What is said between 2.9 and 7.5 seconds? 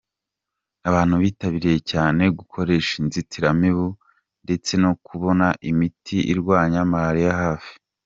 inzitiramibu ndetse no kubona imiti irwanya malaria